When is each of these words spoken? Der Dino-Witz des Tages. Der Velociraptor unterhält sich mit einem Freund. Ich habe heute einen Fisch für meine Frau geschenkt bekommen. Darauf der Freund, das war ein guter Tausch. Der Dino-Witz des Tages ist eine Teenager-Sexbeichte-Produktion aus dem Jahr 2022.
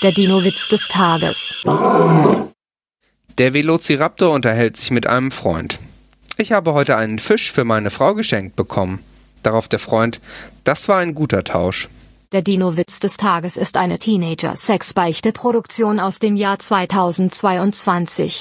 Der 0.00 0.12
Dino-Witz 0.12 0.68
des 0.68 0.86
Tages. 0.86 1.56
Der 3.36 3.52
Velociraptor 3.52 4.32
unterhält 4.32 4.76
sich 4.76 4.92
mit 4.92 5.08
einem 5.08 5.32
Freund. 5.32 5.80
Ich 6.36 6.52
habe 6.52 6.72
heute 6.72 6.96
einen 6.96 7.18
Fisch 7.18 7.50
für 7.50 7.64
meine 7.64 7.90
Frau 7.90 8.14
geschenkt 8.14 8.54
bekommen. 8.54 9.00
Darauf 9.42 9.66
der 9.66 9.80
Freund, 9.80 10.20
das 10.62 10.86
war 10.86 10.98
ein 10.98 11.16
guter 11.16 11.42
Tausch. 11.42 11.88
Der 12.30 12.42
Dino-Witz 12.42 13.00
des 13.00 13.16
Tages 13.16 13.56
ist 13.56 13.76
eine 13.76 13.98
Teenager-Sexbeichte-Produktion 13.98 15.98
aus 15.98 16.20
dem 16.20 16.36
Jahr 16.36 16.60
2022. 16.60 18.36